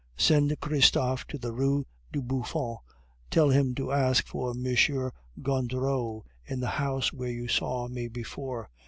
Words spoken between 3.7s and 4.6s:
to ask for